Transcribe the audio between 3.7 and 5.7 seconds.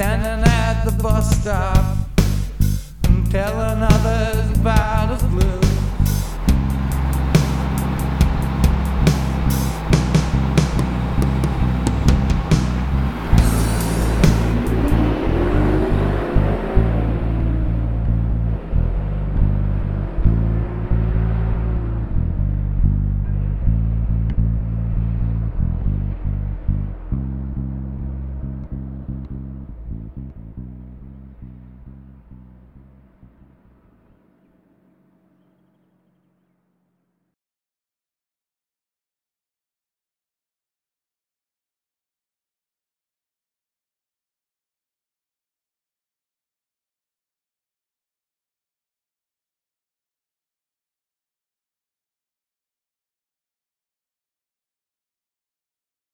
others about his blues.